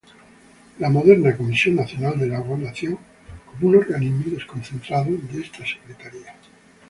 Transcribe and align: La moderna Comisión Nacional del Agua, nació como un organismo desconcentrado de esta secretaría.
La 0.79 0.89
moderna 0.89 1.37
Comisión 1.37 1.75
Nacional 1.75 2.17
del 2.19 2.33
Agua, 2.33 2.57
nació 2.57 2.97
como 3.45 3.67
un 3.67 3.75
organismo 3.75 4.33
desconcentrado 4.35 5.11
de 5.11 5.41
esta 5.41 5.63
secretaría. 5.63 6.33